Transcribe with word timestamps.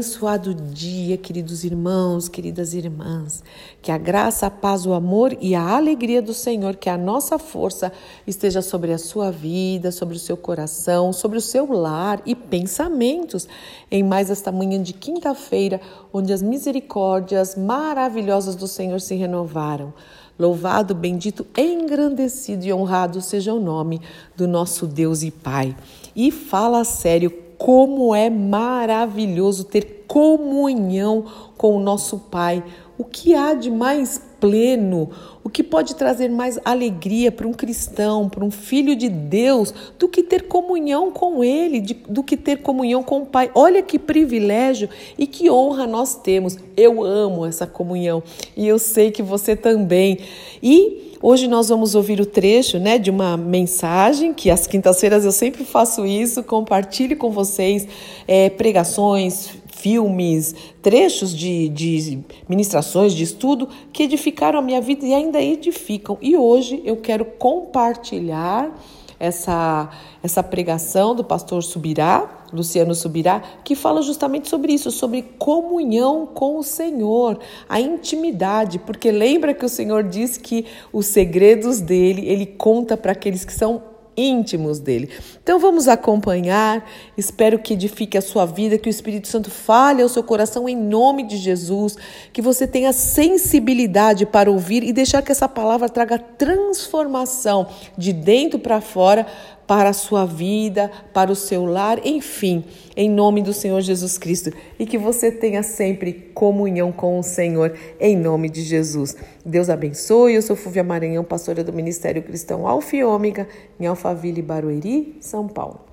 abençoado 0.00 0.54
dia, 0.54 1.18
queridos 1.18 1.62
irmãos, 1.62 2.26
queridas 2.26 2.72
irmãs. 2.72 3.44
Que 3.82 3.92
a 3.92 3.98
graça, 3.98 4.46
a 4.46 4.50
paz, 4.50 4.86
o 4.86 4.94
amor 4.94 5.36
e 5.42 5.54
a 5.54 5.76
alegria 5.76 6.22
do 6.22 6.32
Senhor, 6.32 6.76
que 6.76 6.88
a 6.88 6.96
nossa 6.96 7.38
força 7.38 7.92
esteja 8.26 8.62
sobre 8.62 8.94
a 8.94 8.98
sua 8.98 9.30
vida, 9.30 9.92
sobre 9.92 10.16
o 10.16 10.18
seu 10.18 10.38
coração, 10.38 11.12
sobre 11.12 11.36
o 11.36 11.40
seu 11.40 11.70
lar 11.70 12.22
e 12.24 12.34
pensamentos 12.34 13.46
em 13.90 14.02
mais 14.02 14.30
esta 14.30 14.50
manhã 14.50 14.82
de 14.82 14.94
quinta-feira, 14.94 15.78
onde 16.14 16.32
as 16.32 16.40
misericórdias 16.40 17.54
maravilhosas 17.54 18.56
do 18.56 18.66
Senhor 18.66 19.02
se 19.02 19.14
renovaram. 19.16 19.92
Louvado, 20.38 20.94
bendito, 20.94 21.46
engrandecido 21.54 22.64
e 22.64 22.72
honrado 22.72 23.20
seja 23.20 23.52
o 23.52 23.60
nome 23.60 24.00
do 24.34 24.48
nosso 24.48 24.86
Deus 24.86 25.22
e 25.22 25.30
Pai. 25.30 25.76
E 26.16 26.30
fala 26.30 26.84
sério, 26.84 27.49
como 27.60 28.14
é 28.14 28.30
maravilhoso 28.30 29.64
ter 29.64 30.06
comunhão 30.08 31.26
com 31.58 31.76
o 31.76 31.78
nosso 31.78 32.16
Pai. 32.18 32.64
O 32.96 33.04
que 33.04 33.34
há 33.34 33.52
de 33.52 33.70
mais 33.70 34.18
pleno, 34.40 35.10
o 35.44 35.50
que 35.50 35.62
pode 35.62 35.94
trazer 35.94 36.30
mais 36.30 36.58
alegria 36.64 37.30
para 37.30 37.46
um 37.46 37.52
cristão, 37.52 38.30
para 38.30 38.42
um 38.42 38.50
filho 38.50 38.96
de 38.96 39.10
Deus, 39.10 39.74
do 39.98 40.08
que 40.08 40.22
ter 40.22 40.48
comunhão 40.48 41.10
com 41.10 41.44
Ele, 41.44 41.80
de, 41.80 41.92
do 41.92 42.22
que 42.22 42.34
ter 42.34 42.62
comunhão 42.62 43.02
com 43.02 43.24
o 43.24 43.26
Pai. 43.26 43.50
Olha 43.54 43.82
que 43.82 43.98
privilégio 43.98 44.88
e 45.18 45.26
que 45.26 45.50
honra 45.50 45.86
nós 45.86 46.14
temos. 46.14 46.56
Eu 46.74 47.04
amo 47.04 47.44
essa 47.44 47.66
comunhão 47.66 48.22
e 48.56 48.66
eu 48.66 48.78
sei 48.78 49.10
que 49.10 49.22
você 49.22 49.54
também. 49.54 50.18
E 50.62 51.09
Hoje 51.22 51.46
nós 51.46 51.68
vamos 51.68 51.94
ouvir 51.94 52.18
o 52.18 52.24
trecho 52.24 52.78
né, 52.78 52.98
de 52.98 53.10
uma 53.10 53.36
mensagem, 53.36 54.32
que 54.32 54.50
às 54.50 54.66
quintas-feiras 54.66 55.22
eu 55.22 55.32
sempre 55.32 55.66
faço 55.66 56.06
isso, 56.06 56.42
compartilho 56.42 57.14
com 57.14 57.30
vocês 57.30 57.86
é, 58.26 58.48
pregações, 58.48 59.50
filmes, 59.66 60.54
trechos 60.80 61.36
de, 61.36 61.68
de 61.68 62.20
ministrações, 62.48 63.12
de 63.12 63.22
estudo 63.22 63.68
que 63.92 64.04
edificaram 64.04 64.60
a 64.60 64.62
minha 64.62 64.80
vida 64.80 65.04
e 65.04 65.12
ainda 65.12 65.42
edificam. 65.42 66.16
E 66.22 66.38
hoje 66.38 66.80
eu 66.86 66.96
quero 66.96 67.26
compartilhar 67.26 68.74
essa, 69.20 69.90
essa 70.22 70.42
pregação 70.42 71.14
do 71.14 71.22
pastor 71.22 71.62
Subirá, 71.62 72.46
Luciano 72.50 72.94
Subirá, 72.94 73.42
que 73.62 73.76
fala 73.76 74.00
justamente 74.00 74.48
sobre 74.48 74.72
isso, 74.72 74.90
sobre 74.90 75.22
comunhão 75.38 76.26
com 76.26 76.58
o 76.58 76.62
Senhor, 76.62 77.38
a 77.68 77.78
intimidade, 77.78 78.78
porque 78.78 79.12
lembra 79.12 79.52
que 79.52 79.64
o 79.64 79.68
Senhor 79.68 80.02
diz 80.02 80.38
que 80.38 80.64
os 80.90 81.06
segredos 81.06 81.80
dele, 81.80 82.26
ele 82.26 82.46
conta 82.46 82.96
para 82.96 83.12
aqueles 83.12 83.44
que 83.44 83.52
são 83.52 83.82
íntimos 84.20 84.78
dele. 84.78 85.08
Então 85.42 85.58
vamos 85.58 85.88
acompanhar, 85.88 86.84
espero 87.16 87.58
que 87.58 87.74
edifique 87.74 88.18
a 88.18 88.22
sua 88.22 88.44
vida, 88.44 88.78
que 88.78 88.88
o 88.88 88.90
Espírito 88.90 89.28
Santo 89.28 89.50
fale 89.50 90.02
ao 90.02 90.08
seu 90.08 90.22
coração 90.22 90.68
em 90.68 90.76
nome 90.76 91.22
de 91.22 91.36
Jesus, 91.36 91.96
que 92.32 92.42
você 92.42 92.66
tenha 92.66 92.92
sensibilidade 92.92 94.26
para 94.26 94.50
ouvir 94.50 94.82
e 94.82 94.92
deixar 94.92 95.22
que 95.22 95.32
essa 95.32 95.48
palavra 95.48 95.88
traga 95.88 96.18
transformação 96.18 97.68
de 97.96 98.12
dentro 98.12 98.58
para 98.58 98.80
fora 98.80 99.26
para 99.70 99.90
a 99.90 99.92
sua 99.92 100.26
vida, 100.26 100.90
para 101.14 101.30
o 101.30 101.36
seu 101.36 101.64
lar, 101.64 102.04
enfim, 102.04 102.64
em 102.96 103.08
nome 103.08 103.40
do 103.40 103.52
Senhor 103.52 103.80
Jesus 103.80 104.18
Cristo. 104.18 104.50
E 104.76 104.84
que 104.84 104.98
você 104.98 105.30
tenha 105.30 105.62
sempre 105.62 106.12
comunhão 106.34 106.90
com 106.90 107.20
o 107.20 107.22
Senhor, 107.22 107.78
em 108.00 108.16
nome 108.16 108.50
de 108.50 108.62
Jesus. 108.62 109.14
Deus 109.46 109.70
abençoe. 109.70 110.34
Eu 110.34 110.42
sou 110.42 110.56
Fúvia 110.56 110.82
Maranhão, 110.82 111.22
pastora 111.22 111.62
do 111.62 111.72
Ministério 111.72 112.20
Cristão 112.20 112.66
Alfa 112.66 112.96
e 112.96 113.04
Ômega, 113.04 113.46
em 113.78 113.86
Alphaville, 113.86 114.42
Barueri, 114.42 115.16
São 115.20 115.46
Paulo. 115.46 115.82